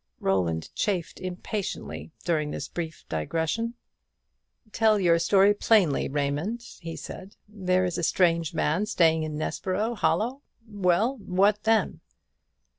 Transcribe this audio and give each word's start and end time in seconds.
Roland 0.19 0.73
chafed 0.73 1.19
impatiently 1.19 2.11
during 2.25 2.49
this 2.49 2.67
brief 2.67 3.05
digression. 3.07 3.75
"Tell 4.71 4.99
your 4.99 5.19
story 5.19 5.53
plainly, 5.53 6.07
Raymond," 6.09 6.63
he 6.79 6.95
said. 6.95 7.35
"There 7.47 7.85
is 7.85 7.99
a 7.99 8.03
strange 8.03 8.51
man 8.51 8.87
staying 8.87 9.21
in 9.21 9.37
Nessborough 9.37 9.93
Hollow 9.93 10.41
well; 10.67 11.17
what 11.17 11.65
then?" 11.65 11.99